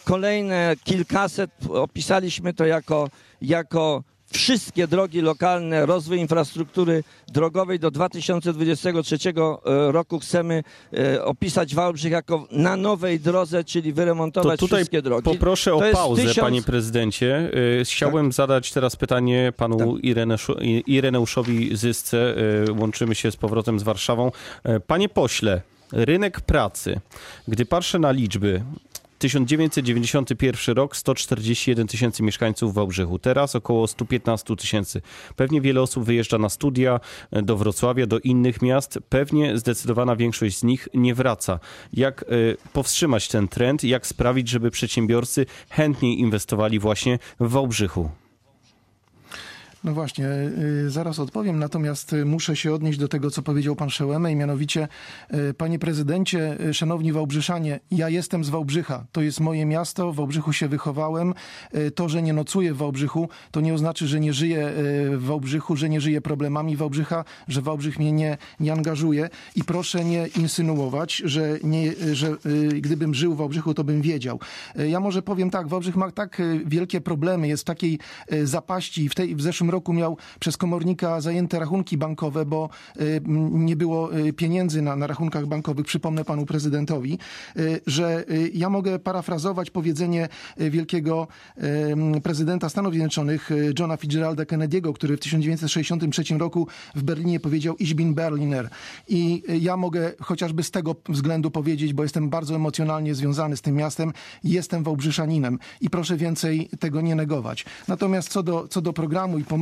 kolejne 0.05 0.75
kilkaset, 0.83 1.51
opisaliśmy 1.69 2.53
to 2.53 2.65
jako, 2.65 3.09
jako 3.41 4.03
wszystkie 4.33 4.88
drogi 4.88 5.21
lokalne, 5.21 5.86
rozwój 5.86 6.17
infrastruktury 6.17 7.03
drogowej 7.27 7.79
do 7.79 7.91
2023 7.91 9.17
e, 9.29 9.91
roku 9.91 10.19
chcemy 10.19 10.63
e, 10.93 11.24
opisać 11.25 11.75
Wałbrzych 11.75 12.12
jako 12.12 12.48
na 12.51 12.75
nowej 12.77 13.19
drodze, 13.19 13.63
czyli 13.63 13.91
To 13.91 13.95
wyremontować 13.95 14.59
tutaj 14.59 14.77
wszystkie 14.79 15.01
drogi. 15.01 15.24
poproszę 15.24 15.71
To 15.71 15.77
o 15.77 15.91
pauzę, 15.91 16.21
tysiąc- 16.21 16.36
Tak. 16.36 16.43
panie 16.43 16.62
prezydencie. 16.62 17.51
Y, 17.81 17.86
Chciałbym 17.86 18.31
zadać 18.31 18.71
teraz 18.71 18.95
pytanie 18.95 19.53
panu 19.57 19.98
I- 19.98 20.83
Ireneuszowi 20.88 21.77
Zysce. 21.77 22.36
Łączymy 22.79 23.15
się 23.15 23.31
z 23.31 23.36
powrotem 23.36 23.79
z 23.79 23.83
Warszawą. 23.83 24.31
Panie 24.88 25.09
pośle, 25.09 25.62
rynek 25.91 26.41
pracy, 26.41 27.00
gdy 27.48 27.65
patrzę 27.65 28.00
na 28.00 28.12
liczby, 28.12 28.63
1991 29.19 30.75
rok 30.75 30.97
141 30.97 31.88
tysięcy 31.88 32.23
mieszkańców 32.23 32.71
w 32.71 32.75
Wałbrzychu, 32.75 33.19
teraz 33.19 33.55
około 33.55 33.88
115 33.88 34.55
tysięcy. 34.55 35.01
Pewnie 35.35 35.61
wiele 35.61 35.81
osób 35.81 36.03
wyjeżdża 36.03 36.38
na 36.38 36.49
studia 36.49 36.99
e, 37.31 37.41
do 37.41 37.57
Wrocławia, 37.57 38.07
do 38.07 38.19
innych 38.19 38.61
miast. 38.61 38.99
Pewnie 39.09 39.57
zdecydowana 39.57 40.15
większość 40.15 40.57
z 40.57 40.63
nich 40.63 40.88
nie 40.93 41.15
wraca. 41.15 41.59
Jak 41.93 42.23
e, 42.23 42.25
powstrzymać 42.73 43.27
ten 43.27 43.47
trend? 43.47 43.83
Jak 43.83 44.07
sprawić, 44.07 44.49
żeby 44.49 44.71
przedsiębiorcy 44.71 45.45
chętniej 45.69 46.19
inwestowali 46.19 46.79
właśnie 46.79 47.19
w 47.39 47.49
Wałbrzychu? 47.49 48.09
No 49.83 49.93
właśnie, 49.93 50.25
y, 50.86 50.89
zaraz 50.89 51.19
odpowiem, 51.19 51.59
natomiast 51.59 52.13
y, 52.13 52.25
muszę 52.25 52.55
się 52.55 52.74
odnieść 52.74 53.00
do 53.00 53.07
tego, 53.07 53.31
co 53.31 53.41
powiedział 53.41 53.75
pan 53.75 53.89
Szełemej, 53.89 54.36
mianowicie, 54.36 54.88
y, 55.33 55.53
panie 55.53 55.79
prezydencie, 55.79 56.57
szanowni 56.74 57.12
Wałbrzyszanie, 57.12 57.79
ja 57.91 58.09
jestem 58.09 58.43
z 58.43 58.50
Wałbrzycha, 58.50 59.05
to 59.12 59.21
jest 59.21 59.39
moje 59.39 59.65
miasto, 59.65 60.12
w 60.12 60.15
Wałbrzychu 60.15 60.53
się 60.53 60.67
wychowałem. 60.67 61.33
To, 61.95 62.09
że 62.09 62.21
nie 62.21 62.33
nocuję 62.33 62.74
w 62.74 62.77
Wałbrzychu, 62.77 63.29
to 63.51 63.62
nie 63.62 63.74
oznacza, 63.74 64.05
że 64.05 64.19
nie 64.19 64.33
żyję 64.33 64.71
w 65.12 65.24
Wałbrzychu, 65.24 65.75
że 65.75 65.89
nie 65.89 66.01
żyję 66.01 66.21
problemami 66.21 66.77
Wałbrzycha, 66.77 67.25
że 67.48 67.62
Wałbrzych 67.62 68.00
mnie 68.00 68.12
nie, 68.12 68.38
nie 68.59 68.74
angażuje 68.74 69.29
i 69.55 69.63
proszę 69.63 70.05
nie 70.05 70.27
insynuować, 70.27 71.15
że, 71.25 71.59
nie, 71.63 71.93
że 72.13 72.36
gdybym 72.81 73.13
żył 73.13 73.33
w 73.33 73.38
Wałbrzychu, 73.38 73.74
to 73.74 73.83
bym 73.83 74.01
wiedział. 74.01 74.39
Ja 74.75 75.00
może 75.00 75.21
powiem 75.21 75.50
tak, 75.50 75.67
Wałbrzych 75.67 75.95
ma 75.95 76.12
tak 76.12 76.41
wielkie 76.65 77.01
problemy, 77.01 77.48
jest 77.48 77.63
w 77.63 77.65
takiej 77.65 78.00
zapaści. 78.43 79.09
W, 79.09 79.15
tej, 79.15 79.36
w 79.36 79.41
zeszłym 79.41 79.68
roku 79.69 79.93
miał 79.93 80.17
przez 80.39 80.57
komornika 80.57 81.21
zajęte 81.21 81.59
rachunki 81.59 81.97
bankowe, 81.97 82.45
bo 82.45 82.69
y, 83.01 83.21
nie 83.51 83.75
było 83.75 84.17
y, 84.17 84.33
pieniędzy 84.33 84.81
na, 84.81 84.95
na 84.95 85.07
rachunkach 85.07 85.45
bankowych, 85.45 85.85
przypomnę 85.85 86.25
panu 86.25 86.45
prezydentowi, 86.45 87.19
y, 87.57 87.81
że 87.88 88.25
ja 88.53 88.69
mogę 88.69 88.99
parafrazować 88.99 89.69
powiedzenie 89.69 90.29
wielkiego 90.57 91.27
prezydenta 92.23 92.69
Stanów 92.69 92.93
Zjednoczonych, 92.93 93.49
Johna 93.79 93.97
Fitzgeralda 93.97 94.43
Kennedy'ego, 94.43 94.93
który 94.93 95.17
w 95.17 95.19
1963 95.19 96.38
roku 96.38 96.67
w 96.95 97.03
Berlinie 97.03 97.39
powiedział 97.39 97.77
Ich 97.77 97.93
bin 97.93 98.13
Berliner. 98.13 98.69
I 99.07 99.43
ja 99.61 99.77
mogę 99.77 100.11
chociażby 100.21 100.63
z 100.63 100.71
tego 100.71 100.95
względu 101.09 101.51
powiedzieć, 101.51 101.93
bo 101.93 102.03
jestem 102.03 102.29
bardzo 102.29 102.55
emocjonalnie 102.55 103.15
związany 103.15 103.57
z 103.57 103.61
tym 103.61 103.75
miastem, 103.75 104.13
jestem 104.43 104.83
Wałbrzyszaninem 104.83 105.59
i 105.81 105.89
proszę 105.89 106.17
więcej 106.17 106.69
tego 106.79 107.01
nie 107.01 107.15
negować. 107.15 107.65
Natomiast 107.88 108.29
co 108.29 108.43
do, 108.43 108.67
co 108.67 108.81
do 108.81 108.93
programu 108.93 109.38
i 109.38 109.43
pomysłu 109.43 109.58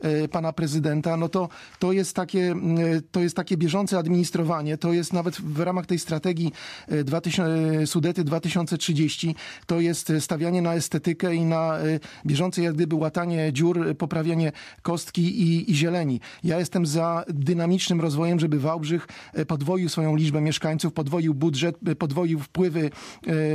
e, 0.00 0.28
pana 0.28 0.52
prezydenta, 0.52 1.16
no 1.16 1.28
to, 1.28 1.48
to, 1.78 1.92
jest 1.92 2.16
takie, 2.16 2.54
e, 2.78 3.00
to 3.10 3.20
jest 3.20 3.36
takie 3.36 3.56
bieżące 3.56 3.98
administrowanie, 3.98 4.78
to 4.78 4.92
jest 4.92 5.12
nawet 5.12 5.40
w 5.40 5.60
ramach 5.60 5.86
tej 5.86 5.98
strategii 5.98 6.52
e, 6.88 7.04
2000, 7.04 7.42
e, 7.82 7.86
Sudety 7.86 8.24
2030, 8.24 9.34
to 9.66 9.80
jest 9.80 10.12
stawianie 10.20 10.62
na 10.62 10.74
estetykę 10.74 11.34
i 11.34 11.44
na 11.44 11.78
bieżące 12.26 12.62
jak 12.62 12.74
gdyby 12.74 12.96
łatanie 12.96 13.52
dziur, 13.52 13.96
poprawianie 13.96 14.52
kostki 14.82 15.22
i, 15.22 15.70
i 15.70 15.74
zieleni. 15.74 16.20
Ja 16.44 16.58
jestem 16.58 16.86
za 16.86 17.24
dynamicznym 17.28 18.00
rozwojem, 18.00 18.40
żeby 18.40 18.60
Wałbrzych 18.60 19.08
podwoił 19.46 19.88
swoją 19.88 20.16
liczbę 20.16 20.40
mieszkańców, 20.40 20.92
podwoił 20.92 21.34
budżet, 21.34 21.76
podwoił 21.98 22.40
wpływy 22.40 22.90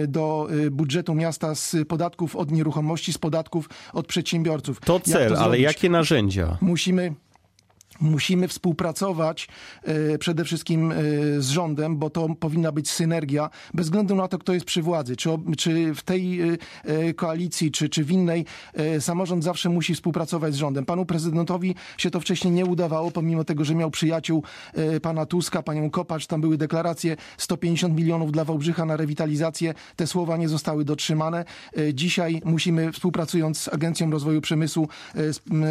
do 0.08 0.48
budżetu 0.72 1.16
miasta 1.16 1.56
z 1.56 1.76
podatków 1.88 2.36
od 2.36 2.52
nieruchomości, 2.52 3.14
z 3.14 3.18
podatków 3.18 3.70
od 3.94 4.08
przedsiębiorców. 4.08 4.80
To 4.80 4.94
Jak 4.94 5.04
cel, 5.04 5.22
ale 5.24 5.38
zrobić? 5.38 5.62
Jakie 5.76 5.90
narzędzia? 5.90 6.58
Musimy 6.62 7.14
Musimy 8.00 8.48
współpracować 8.48 9.48
e, 9.84 10.18
przede 10.18 10.44
wszystkim 10.44 10.92
e, 10.92 10.96
z 11.40 11.50
rządem, 11.50 11.98
bo 11.98 12.10
to 12.10 12.28
powinna 12.40 12.72
być 12.72 12.92
synergia, 12.92 13.50
bez 13.74 13.86
względu 13.86 14.16
na 14.16 14.28
to, 14.28 14.38
kto 14.38 14.54
jest 14.54 14.66
przy 14.66 14.82
władzy. 14.82 15.16
Czy, 15.58 15.96
w 15.96 16.02
tej 16.02 16.42
e, 16.42 17.14
koalicji, 17.14 17.72
czy, 17.72 17.90
czy 17.90 18.04
w 18.04 18.12
innej, 18.12 18.46
samorząd 19.00 19.44
zawsze 19.44 19.70
musi 19.70 19.96
współpracować 19.96 20.54
z 20.54 20.58
rządem. 20.58 20.86
Panu 20.86 21.06
prezydentowi 21.06 21.76
się 21.98 22.12
to 22.12 22.20
wcześniej 22.20 22.54
nie 22.54 22.66
udawało, 22.66 23.12
pomimo 23.12 23.44
tego, 23.44 23.66
że 23.66 23.76
miał 23.76 23.92
przyjaciół 23.92 24.44
pana 25.02 25.26
Tuska, 25.26 25.64
panią 25.64 25.90
Kopacz, 25.90 26.28
tam 26.28 26.42
były 26.42 26.58
deklaracje 26.58 27.18
150 27.38 27.96
milionów 27.96 28.32
dla 28.32 28.46
Wałbrzycha 28.46 28.86
na 28.86 28.98
rewitalizację. 28.98 29.74
Te 29.96 30.08
słowa 30.08 30.38
nie 30.38 30.50
zostały 30.50 30.86
dotrzymane. 30.86 31.46
Dzisiaj 31.94 32.42
musimy, 32.46 32.92
współpracując 32.92 33.58
z 33.58 33.68
Agencją 33.68 34.12
Rozwoju 34.12 34.42
Przemysłu, 34.42 34.88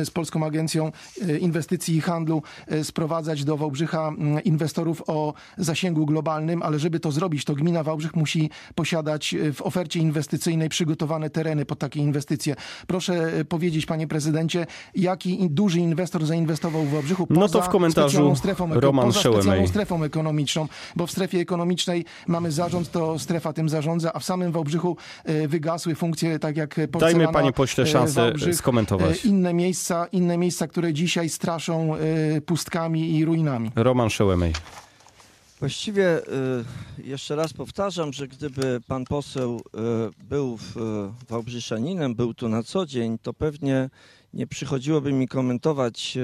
z, 0.04 0.10
Polską 0.10 0.46
Agencją 0.46 0.92
Inwestycji 1.40 1.96
i 1.96 2.00
Handlu, 2.00 2.19
e, 2.66 2.84
sprowadzać 2.84 3.44
do 3.44 3.56
Wałbrzycha 3.56 4.12
inwestorów 4.44 5.02
o 5.06 5.34
zasięgu 5.58 6.06
globalnym, 6.06 6.62
ale 6.62 6.78
żeby 6.78 7.00
to 7.00 7.12
zrobić, 7.12 7.44
to 7.44 7.54
gmina 7.54 7.82
Wałbrzych 7.82 8.16
musi 8.16 8.50
posiadać 8.74 9.34
e, 9.34 9.52
w 9.52 9.62
ofercie 9.62 10.00
inwestycyjnej 10.00 10.68
przygotowane 10.68 11.30
tereny 11.30 11.64
pod 11.64 11.78
takie 11.78 12.00
inwestycje. 12.00 12.56
Proszę 12.86 13.32
e, 13.38 13.44
powiedzieć, 13.44 13.86
panie 13.86 14.06
prezydencie, 14.06 14.66
jaki 14.94 15.50
duży 15.50 15.80
inwestor 15.80 16.26
zainwestował 16.26 16.84
w 16.84 16.90
Wałbrzychu 16.90 17.26
No 17.30 17.48
to 17.48 17.52
poza 17.52 17.68
w 17.68 17.68
komentarzu 17.68 18.08
specjalną 18.08 18.36
strefą, 18.36 18.80
Roman 18.80 19.06
poza 19.06 19.20
specjalną 19.20 19.66
strefą 19.66 20.04
ekonomiczną, 20.04 20.68
bo 20.96 21.06
w 21.06 21.10
strefie 21.10 21.38
ekonomicznej 21.38 22.04
mamy 22.26 22.52
zarząd, 22.52 22.90
to 22.90 23.18
strefa 23.18 23.52
tym 23.52 23.68
zarządza, 23.68 24.12
a 24.12 24.18
w 24.18 24.24
samym 24.24 24.52
Wałbrzychu 24.52 24.96
wygasły 25.48 25.94
funkcje, 25.94 26.38
tak 26.38 26.56
jak 26.56 26.74
porcelana, 26.92 27.18
Dajmy, 27.18 27.32
panie 27.32 27.52
pośle, 27.52 27.86
szansę 27.86 28.20
Wałbrzych, 28.20 28.54
skomentować. 28.56 29.24
Inne 29.24 29.54
miejsca, 29.54 30.06
inne 30.12 30.38
miejsca, 30.38 30.66
które 30.66 30.92
dzisiaj 30.92 31.28
straszą 31.28 31.94
pustkami 32.46 33.18
i 33.18 33.24
ruinami. 33.24 33.70
Roman 33.76 34.10
Szełemej. 34.10 34.52
Właściwie 35.60 36.18
y, 36.18 36.24
jeszcze 37.04 37.36
raz 37.36 37.52
powtarzam, 37.52 38.12
że 38.12 38.28
gdyby 38.28 38.80
pan 38.86 39.04
poseł 39.04 39.56
y, 39.56 40.24
był 40.24 40.56
w, 40.56 40.74
Wałbrzyszaninem, 41.28 42.14
był 42.14 42.34
tu 42.34 42.48
na 42.48 42.62
co 42.62 42.86
dzień, 42.86 43.18
to 43.18 43.34
pewnie 43.34 43.90
nie 44.34 44.46
przychodziłoby 44.46 45.12
mi 45.12 45.28
komentować 45.28 46.18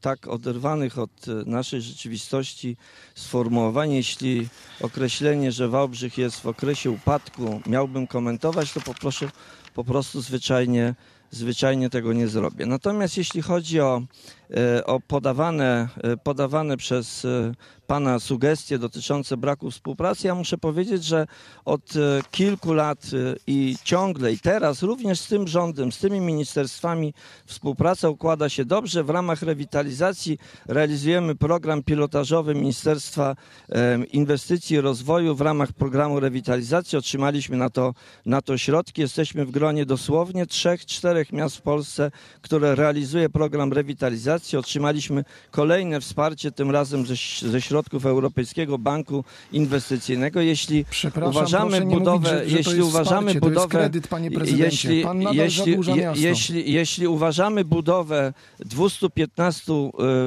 tak 0.00 0.28
oderwanych 0.28 0.98
od 0.98 1.26
naszej 1.46 1.82
rzeczywistości 1.82 2.76
sformułowań. 3.14 3.92
Jeśli 3.92 4.48
określenie, 4.80 5.52
że 5.52 5.68
Wałbrzych 5.68 6.18
jest 6.18 6.40
w 6.40 6.46
okresie 6.46 6.90
upadku, 6.90 7.60
miałbym 7.66 8.06
komentować, 8.06 8.72
to 8.72 8.80
poproszę 8.80 9.30
po 9.74 9.84
prostu 9.84 10.20
zwyczajnie, 10.20 10.94
zwyczajnie 11.30 11.90
tego 11.90 12.12
nie 12.12 12.28
zrobię. 12.28 12.66
Natomiast 12.66 13.16
jeśli 13.16 13.42
chodzi 13.42 13.80
o, 13.80 14.02
e, 14.50 14.86
o 14.86 15.00
podawane, 15.00 15.88
e, 16.02 16.16
podawane 16.16 16.76
przez 16.76 17.24
e, 17.24 17.52
Pana 17.86 18.18
sugestie 18.18 18.78
dotyczące 18.78 19.36
braku 19.36 19.70
współpracy, 19.70 20.26
ja 20.26 20.34
muszę 20.34 20.58
powiedzieć, 20.58 21.04
że 21.04 21.26
od 21.64 21.96
e, 21.96 22.20
kilku 22.30 22.72
lat 22.72 23.06
e, 23.12 23.36
i 23.46 23.76
ciągle 23.84 24.32
i 24.32 24.38
teraz 24.38 24.82
również 24.82 25.20
z 25.20 25.28
tym 25.28 25.48
rządem, 25.48 25.92
z 25.92 25.98
tymi 25.98 26.20
ministerstwami 26.20 27.14
współpraca 27.44 28.08
układa 28.08 28.48
się 28.48 28.64
dobrze. 28.64 29.04
W 29.04 29.10
ramach 29.10 29.42
rewitalizacji 29.42 30.38
realizujemy 30.66 31.34
program 31.34 31.82
pilotażowy 31.82 32.54
Ministerstwa 32.54 33.36
e, 33.68 34.04
Inwestycji 34.04 34.76
i 34.76 34.80
Rozwoju. 34.80 35.34
W 35.34 35.40
ramach 35.40 35.72
programu 35.72 36.20
rewitalizacji 36.20 36.98
otrzymaliśmy 36.98 37.56
na 37.56 37.70
to, 37.70 37.94
na 38.26 38.42
to 38.42 38.58
środki. 38.58 39.00
Jesteśmy 39.00 39.46
w 39.46 39.50
gronie 39.50 39.86
dosłownie 39.86 40.46
trzech, 40.46 40.86
czterech 40.86 41.32
miast 41.32 41.56
w 41.56 41.62
Polsce, 41.62 42.10
które 42.42 42.74
realizuje 42.74 43.28
program 43.28 43.72
rewitalizacji. 43.72 44.58
Otrzymaliśmy 44.58 45.24
kolejne 45.50 46.00
wsparcie, 46.00 46.52
tym 46.52 46.70
razem 46.70 47.06
ze, 47.06 47.14
ze 47.48 47.60
środków 47.60 47.75
Europejskiego 48.06 48.78
Banku 48.78 49.24
Inwestycyjnego. 49.52 50.40
Jeśli 50.40 50.84
uważamy 51.26 51.80
budowę, 51.80 52.32
mówić, 52.32 52.50
że, 52.50 52.50
że 52.50 52.56
jeśli 52.56 52.82
uważamy 52.82 53.30
wsparcie, 53.30 53.40
budowę, 53.40 53.68
kredyt, 53.68 54.08
jeśli, 54.56 55.04
jeśli, 55.32 55.72
je, 55.96 56.12
jeśli, 56.16 56.72
jeśli 56.72 57.06
uważamy 57.06 57.64
budowę 57.64 58.32
215 58.58 59.72
y, 59.72 59.86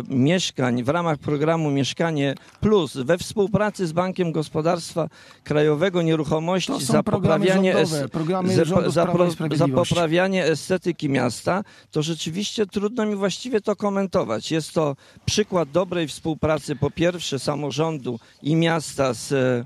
mieszkań 0.09 0.83
w 0.83 0.89
ramach 0.89 1.17
programu 1.17 1.71
Mieszkanie 1.71 2.35
Plus 2.61 2.97
we 2.97 3.17
współpracy 3.17 3.87
z 3.87 3.91
Bankiem 3.91 4.31
Gospodarstwa 4.31 5.09
Krajowego 5.43 6.01
Nieruchomości 6.01 6.85
za 6.85 7.03
poprawianie, 7.03 7.73
rządowe, 7.73 8.91
za, 8.91 9.05
za, 9.05 9.55
za 9.55 9.67
poprawianie 9.67 10.45
estetyki 10.45 11.09
miasta, 11.09 11.63
to 11.91 12.01
rzeczywiście 12.01 12.65
trudno 12.65 13.05
mi 13.05 13.15
właściwie 13.15 13.61
to 13.61 13.75
komentować. 13.75 14.51
Jest 14.51 14.73
to 14.73 14.95
przykład 15.25 15.71
dobrej 15.71 16.07
współpracy 16.07 16.75
po 16.75 16.91
pierwsze 16.91 17.38
samorządu 17.39 18.19
i 18.41 18.55
miasta 18.55 19.13
z 19.13 19.31
e, 19.31 19.65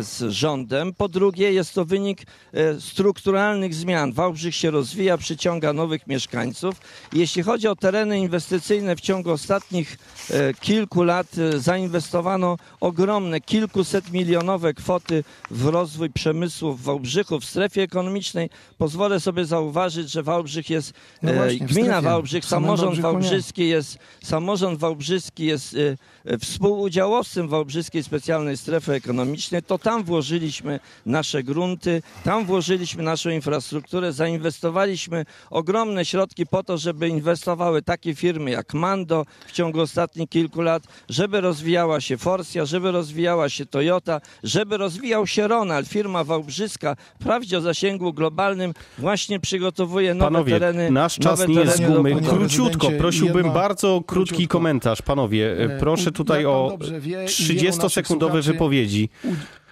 z 0.00 0.32
rządem. 0.32 0.94
Po 0.94 1.08
drugie, 1.08 1.52
jest 1.52 1.74
to 1.74 1.84
wynik 1.84 2.22
e, 2.52 2.80
strukturalnych 2.80 3.74
zmian. 3.74 4.12
Wałbrzych 4.12 4.54
się 4.54 4.70
rozwija, 4.70 5.18
przyciąga 5.18 5.72
nowych 5.72 6.06
mieszkańców. 6.06 6.74
Jeśli 7.12 7.42
chodzi 7.42 7.68
o 7.68 7.76
tereny 7.76 8.18
inwestycyjne, 8.18 8.96
w 8.96 9.00
ciągu 9.00 9.30
ostatnich 9.30 9.98
e, 10.30 10.54
kilku 10.54 11.02
lat 11.02 11.26
e, 11.38 11.58
zainwestowano 11.58 12.56
ogromne, 12.80 13.40
kilkuset 13.40 14.12
milionowe 14.12 14.74
kwoty 14.74 15.24
w 15.50 15.66
rozwój 15.66 16.10
przemysłu 16.10 16.72
w 16.72 16.82
Wałbrzychu, 16.82 17.40
w 17.40 17.44
strefie 17.44 17.82
ekonomicznej. 17.82 18.50
Pozwolę 18.78 19.20
sobie 19.20 19.44
zauważyć, 19.44 20.10
że 20.10 20.22
Wałbrzych 20.22 20.70
jest, 20.70 20.92
No 21.22 21.30
e, 21.30 21.34
właśnie, 21.34 21.66
gmina. 21.66 22.02
Wałbrzych, 22.02 22.44
samorząd. 22.44 23.00
Wałbrzyski 23.00 23.68
jest, 23.68 23.98
samorząd 24.22 24.78
Wałbrzyski 24.78 25.46
jest 25.46 25.74
e, 25.74 25.96
e, 26.24 26.38
współudziałowcem 26.38 27.48
Wałbrzyskiej 27.48 28.02
Specjalnej 28.02 28.56
Strefy 28.56 28.92
Ekonomicznej. 28.92 29.49
To 29.66 29.78
tam 29.78 30.04
włożyliśmy 30.04 30.80
nasze 31.06 31.42
grunty, 31.42 32.02
tam 32.24 32.44
włożyliśmy 32.46 33.02
naszą 33.02 33.30
infrastrukturę, 33.30 34.12
zainwestowaliśmy 34.12 35.24
ogromne 35.50 36.04
środki 36.04 36.46
po 36.46 36.62
to, 36.62 36.78
żeby 36.78 37.08
inwestowały 37.08 37.82
takie 37.82 38.14
firmy 38.14 38.50
jak 38.50 38.74
Mando 38.74 39.26
w 39.46 39.52
ciągu 39.52 39.80
ostatnich 39.80 40.28
kilku 40.28 40.60
lat, 40.62 40.82
żeby 41.08 41.40
rozwijała 41.40 42.00
się 42.00 42.18
Forcja, 42.18 42.64
żeby 42.64 42.90
rozwijała 42.90 43.48
się 43.48 43.66
Toyota, 43.66 44.20
żeby 44.42 44.76
rozwijał 44.76 45.26
się 45.26 45.48
Ronald, 45.48 45.88
firma 45.88 46.24
wałbrzyska, 46.24 46.96
wprawdzie 47.20 47.58
o 47.58 47.60
zasięgu 47.60 48.12
globalnym, 48.12 48.74
właśnie 48.98 49.40
przygotowuje 49.40 50.14
nowe 50.14 50.26
Panowie, 50.30 50.52
tereny. 50.52 50.90
nasz 50.90 51.18
czas 51.18 51.48
nie 51.48 51.54
jest 51.54 51.76
z 51.76 51.80
gumy. 51.80 52.16
Króciutko, 52.28 52.90
prosiłbym 52.98 53.36
jedno- 53.36 53.52
bardzo 53.52 54.02
krótki 54.06 54.30
króciutko. 54.34 54.58
komentarz. 54.58 55.02
Panowie, 55.02 55.52
E, 55.58 55.78
proszę 55.78 56.12
tutaj 56.12 56.46
o 56.46 56.66
dobrze 56.70 57.00
wie 57.00 57.10
i 57.10 57.12
wielu 57.12 57.26
30-sekundowe 57.26 57.82
naszych 57.82 58.06
słuchaczy- 58.06 58.42
wypowiedzi. 58.52 59.08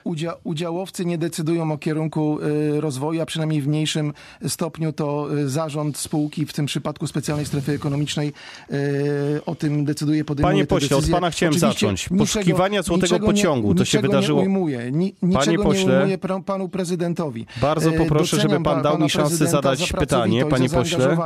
Udzia 0.08 0.34
udziałowcy 0.44 1.04
nie 1.04 1.18
decydują 1.18 1.72
o 1.72 1.78
kierunku 1.78 2.38
y, 2.76 2.80
rozwoju, 2.80 3.22
a 3.22 3.26
przynajmniej 3.26 3.60
w 3.62 3.68
mniejszym 3.68 4.12
stopniu 4.48 4.92
to 4.92 5.28
y, 5.38 5.48
zarząd 5.48 5.96
spółki, 5.98 6.46
w 6.46 6.52
tym 6.52 6.66
przypadku 6.66 7.06
specjalnej 7.06 7.46
strefy 7.46 7.72
ekonomicznej, 7.72 8.32
y, 8.72 8.74
o 9.46 9.54
tym 9.54 9.84
decyduje, 9.84 10.24
podejmuje 10.24 10.54
Panie 10.54 10.66
pośle, 10.66 10.96
od 10.96 11.00
decyzje. 11.02 11.14
pana 11.14 11.30
chciałem 11.30 11.50
Oczywiście 11.52 11.68
zacząć. 11.80 12.10
niczego- 12.10 12.18
Poszukiwania 12.18 12.82
złotego 12.82 13.06
niczego 13.06 13.26
pociągu, 13.26 13.74
to 13.74 13.84
się 13.84 14.00
wydarzyło- 14.00 14.40
Nie 14.42 14.48
ujmuję, 14.48 14.92
ni, 14.92 15.14
niczego 15.22 15.38
Panie 15.44 15.56
nie 15.56 15.64
pośle, 15.64 15.98
ujmuję 15.98 16.18
pra- 16.18 16.42
panu 16.42 16.68
prezydentowi. 16.68 17.46
Bardzo 17.60 17.90
E, 17.90 17.92
poproszę, 17.92 18.36
żeby 18.36 18.42
doceniam 18.42 18.62
pan 18.62 18.76
pa- 18.76 18.82
dał 18.82 18.98
mi 18.98 19.10
szansę 19.10 19.46
zadać 19.46 19.78
za 19.78 19.98
pytanie. 19.98 20.44
Panie 20.46 20.68
pośle, 20.68 21.16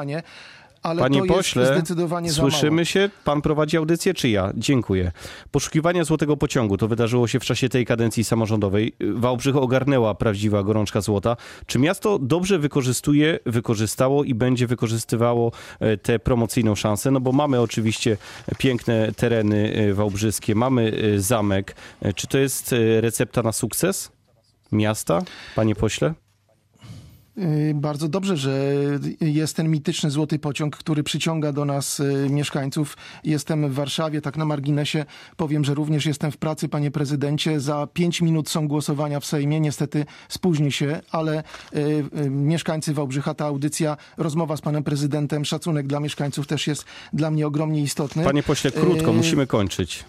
Ale 0.83 1.03
Panie 1.03 1.19
to 1.19 1.25
jest 1.25 1.37
pośle, 1.37 1.67
zdecydowanie 1.67 2.33
za 2.33 2.43
mało. 2.43 2.51
słyszymy 2.51 2.87
się? 2.87 3.11
Pan 3.25 3.43
prowadzi 3.43 3.77
audycję, 3.77 4.15
czy 4.15 4.29
ja? 4.29 4.53
Dziękuję. 4.57 5.13
Poszukiwania 5.51 6.05
złotego 6.05 6.37
pociągu, 6.37 6.77
to 6.77 6.89
wydarzyło 6.89 7.29
się 7.29 7.41
w 7.41 7.45
czasie 7.45 7.69
tej 7.69 7.87
kadencji 7.87 8.25
samorządowej. 8.25 8.93
Wałbrzych 9.15 9.57
ogarnęła 9.57 10.15
prawdziwa 10.15 10.63
gorączka 10.63 11.01
złota. 11.01 11.37
Czy 11.67 11.79
miasto 11.79 12.19
dobrze 12.19 12.59
wykorzystuje, 12.59 13.39
wykorzystało 13.47 14.25
i 14.25 14.35
będzie 14.35 14.67
wykorzystywało 14.67 15.53
e, 15.81 15.97
tę 15.97 16.19
promocyjną 16.19 16.75
szansę? 16.75 17.11
No 17.11 17.21
bo 17.21 17.33
mamy 17.33 17.61
oczywiście 17.61 18.17
piękne 18.59 19.13
tereny 19.13 19.75
e, 19.75 19.95
wałbrzyskie, 19.95 20.55
mamy 20.55 20.93
e, 21.15 21.21
zamek. 21.21 21.77
Czy 22.15 22.27
to 22.27 22.39
jest 22.39 22.75
recepta 23.01 23.43
na 23.43 23.53
sukces 23.53 24.13
miasta, 24.73 25.23
panie 25.57 25.75
pośle? 25.75 26.15
Y, 27.39 27.73
Bardzo 27.75 28.09
dobrze, 28.09 28.37
że 28.37 28.75
jest 29.21 29.57
ten 29.57 29.69
mityczny 29.69 30.11
złoty 30.11 30.39
pociąg, 30.39 30.77
który 30.77 31.03
przyciąga 31.03 31.53
do 31.53 31.65
nas 31.65 32.01
y, 32.01 32.27
mieszkańców. 32.31 32.97
Jestem 33.25 33.69
w 33.69 33.75
Warszawie, 33.75 34.21
tak 34.21 34.37
na 34.37 34.45
marginesie 34.45 35.05
powiem, 35.37 35.65
że 35.65 35.75
również 35.75 36.07
jestem 36.07 36.33
w 36.33 36.37
pracy, 36.37 36.69
panie 36.69 36.91
prezydencie. 36.91 37.61
Za 37.61 37.89
pięć 37.93 38.21
minut 38.21 38.49
są 38.49 38.69
głosowania 38.69 39.21
w 39.21 39.27
Sejmie. 39.27 39.61
Niestety 39.61 40.07
spóźni 40.29 40.73
się, 40.73 41.01
ale 41.11 41.45
y, 41.77 42.31
mieszkańcy 42.31 42.95
Wałbrzycha, 42.95 43.35
ta 43.35 43.47
audycja, 43.47 43.97
rozmowa 44.17 44.57
z 44.57 44.61
panem 44.61 44.85
prezydentem, 44.85 45.45
szacunek 45.45 45.87
dla 45.87 46.01
mieszkańców 46.01 46.47
też 46.47 46.67
jest 46.67 46.85
dla 47.13 47.31
mnie 47.31 47.47
ogromnie 47.47 47.83
istotny. 47.83 48.25
Panie 48.25 48.43
pośle, 48.43 48.71
krótko, 48.71 49.13
musimy 49.13 49.47
kończyć. 49.47 50.05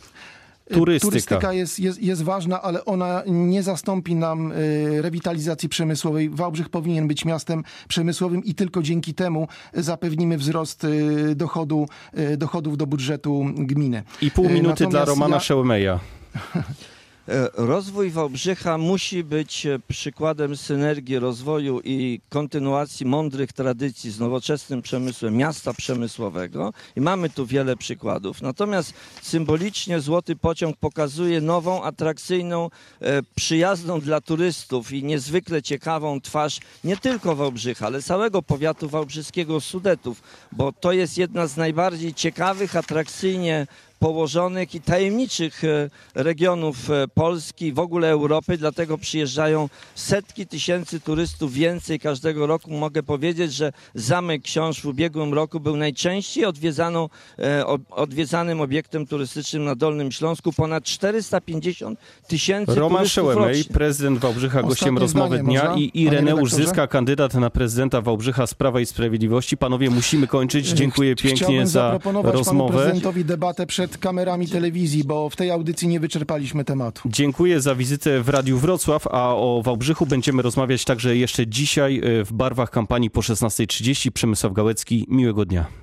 Turystyka. 0.74 1.10
Turystyka 1.12 1.54
jest, 1.54 1.80
jest, 1.80 2.02
jest 2.04 2.24
ważna, 2.24 2.62
ale 2.62 2.86
ona 2.86 3.24
nie 3.26 3.64
zastąpi 3.64 4.16
nam 4.16 4.52
y, 4.52 5.02
rewitalizacji 5.02 5.70
przemysłowej. 5.70 6.30
Wałbrzych 6.30 6.70
powinien 6.70 7.08
być 7.08 7.26
miastem 7.26 7.64
przemysłowym 7.88 8.44
i 8.44 8.56
tylko 8.56 8.82
dzięki 8.84 9.14
temu 9.14 9.48
zapewnimy 9.74 10.38
wzrost 10.38 10.84
y, 10.84 11.36
dochodu, 11.36 11.88
y, 12.18 12.38
dochodów 12.38 12.78
do 12.78 12.88
budżetu 12.88 13.46
gminy. 13.56 14.04
I 14.22 14.32
pół 14.32 14.50
minuty 14.50 14.88
dla 14.88 15.00
natomiast 15.00 15.08
Romana 15.08 15.36
ja- 15.36 15.40
Szełmeja. 15.40 16.00
E, 17.30 17.50
Rozwój 17.54 18.10
Wałbrzycha 18.10 18.78
musi 18.78 19.24
być 19.24 19.66
e, 19.66 19.80
przykładem 19.88 20.58
synergii 20.58 21.20
rozwoju 21.20 21.82
i 21.84 22.22
kontynuacji 22.30 23.06
mądrych 23.06 23.54
tradycji 23.54 24.12
z 24.12 24.20
nowoczesnym 24.20 24.82
przemysłem 24.82 25.38
miasta 25.38 25.74
przemysłowego 25.74 26.74
i 26.96 27.02
mamy 27.02 27.30
tu 27.30 27.46
wiele 27.46 27.78
przykładów. 27.78 28.42
Natomiast 28.42 28.94
symbolicznie 29.22 30.00
Złoty 30.00 30.36
Pociąg 30.36 30.78
pokazuje 30.78 31.42
nową, 31.42 31.84
atrakcyjną, 31.84 32.70
e, 33.02 33.22
przyjazną 33.36 34.00
dla 34.00 34.22
turystów 34.22 34.92
i 34.92 35.04
niezwykle 35.04 35.62
ciekawą 35.62 36.22
twarz 36.22 36.60
nie 36.84 36.98
tylko 36.98 37.36
Wałbrzycha, 37.36 37.86
ale 37.86 38.02
całego 38.02 38.42
powiatu 38.42 38.90
wałbrzyskiego 38.90 39.62
Sudetów, 39.62 40.24
bo 40.52 40.72
to 40.72 40.92
jest 40.92 41.18
jedna 41.18 41.48
z 41.48 41.58
najbardziej 41.58 42.14
ciekawych, 42.14 42.76
atrakcyjnie 42.76 43.68
położonych 44.08 44.76
i 44.76 44.82
tajemniczych 44.82 45.64
e, 45.64 45.90
regionów 46.16 46.90
e, 46.90 47.08
Polski, 47.08 47.74
w 47.74 47.80
ogóle 47.80 48.10
Europy, 48.10 48.58
dlatego 48.58 48.98
przyjeżdżają 48.98 49.70
setki 49.96 50.48
tysięcy 50.48 51.00
turystów 51.00 51.54
więcej 51.54 52.00
każdego 52.00 52.48
roku. 52.48 52.72
Mogę 52.72 53.04
powiedzieć, 53.04 53.54
że 53.54 53.74
Zamek 53.96 54.42
Książ 54.42 54.82
w 54.82 54.86
ubiegłym 54.86 55.34
roku 55.34 55.60
był 55.60 55.78
najczęściej 55.78 56.46
odwiedzaną, 56.46 57.10
e, 57.40 57.66
odwiedzanym 57.90 58.62
obiektem 58.62 59.08
turystycznym 59.08 59.64
na 59.66 59.76
Dolnym 59.76 60.12
Śląsku. 60.12 60.54
Ponad 60.54 60.84
450 60.84 62.00
tysięcy 62.28 62.76
Roman 62.76 62.98
turystów 62.98 63.14
Szełemej, 63.14 63.58
rocznie. 63.58 63.74
prezydent 63.74 64.20
Wałbrzycha, 64.20 64.64
gościem 64.64 64.98
rozmowy 64.98 65.36
zdanie 65.36 65.44
dnia 65.50 65.64
można, 65.64 65.78
i 65.82 65.92
Ireneusz? 66.02 66.52
Zyska, 66.52 66.88
kandydat 66.88 67.34
na 67.34 67.50
prezydenta 67.50 68.02
Wałbrzycha 68.02 68.48
z 68.48 68.54
Prawa 68.54 68.80
i 68.80 68.86
Sprawiedliwości. 68.86 69.58
Panowie, 69.58 69.90
musimy 69.90 70.28
kończyć. 70.28 70.68
Dziękuję 70.68 71.14
Ch- 71.14 71.18
pięknie 71.18 71.38
Chciałbym 71.38 71.68
za 71.68 71.82
zaproponować 71.82 72.32
panu 72.32 72.44
rozmowę. 72.44 72.74
prezydentowi 72.78 73.26
debatę 73.26 73.66
przed 73.66 73.93
kamerami 73.98 74.48
telewizji, 74.48 75.04
bo 75.04 75.30
w 75.30 75.36
tej 75.36 75.52
audycji 75.52 75.88
nie 75.88 76.00
wyczerpaliśmy 76.00 76.66
tematu. 76.66 77.02
Dziękuję 77.06 77.62
za 77.62 77.76
wizytę 77.76 78.22
w 78.22 78.30
Radiu 78.30 78.58
Wrocław, 78.58 79.08
a 79.08 79.36
o 79.36 79.62
Wałbrzychu 79.66 80.06
będziemy 80.06 80.42
rozmawiać 80.42 80.86
także 80.86 81.18
jeszcze 81.18 81.48
dzisiaj 81.48 82.02
e, 82.04 82.26
w 82.26 82.34
barwach 82.34 82.70
kampanii 82.70 83.10
po 83.10 83.22
16.30. 83.22 84.12
Przemysław 84.12 84.54
Gałecki, 84.54 85.06
miłego 85.10 85.46
dnia. 85.46 85.83